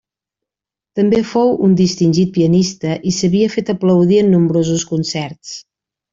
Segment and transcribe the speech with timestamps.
[0.99, 5.55] També fou un distingit pianista i s'havia fet aplaudir en nombrosos concerts.